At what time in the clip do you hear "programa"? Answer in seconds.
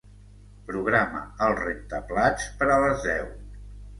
0.69-1.19